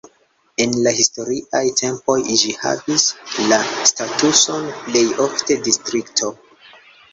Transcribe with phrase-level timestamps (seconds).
[0.63, 2.15] En la historiaj tempoj
[2.45, 3.05] ĝi havis
[3.53, 3.61] la
[3.93, 6.35] statuson plej ofte distrikto.